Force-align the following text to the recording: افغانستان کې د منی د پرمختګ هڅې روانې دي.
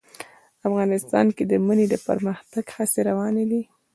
افغانستان 0.67 1.25
کې 1.35 1.43
د 1.51 1.53
منی 1.65 1.85
د 1.89 1.95
پرمختګ 2.07 2.65
هڅې 2.75 2.99
روانې 3.09 3.45
دي. 3.51 3.61